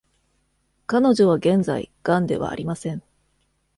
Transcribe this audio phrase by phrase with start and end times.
[0.87, 3.03] 彼女は現在、ガンではありません。